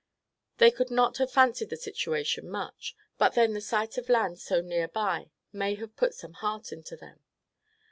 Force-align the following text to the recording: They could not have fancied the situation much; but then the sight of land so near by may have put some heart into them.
They 0.57 0.71
could 0.71 0.89
not 0.89 1.19
have 1.19 1.29
fancied 1.31 1.69
the 1.69 1.77
situation 1.77 2.49
much; 2.49 2.95
but 3.19 3.35
then 3.35 3.53
the 3.53 3.61
sight 3.61 3.99
of 3.99 4.09
land 4.09 4.39
so 4.39 4.59
near 4.59 4.87
by 4.87 5.29
may 5.53 5.75
have 5.75 5.95
put 5.95 6.15
some 6.15 6.33
heart 6.33 6.71
into 6.71 6.95
them. 6.97 7.19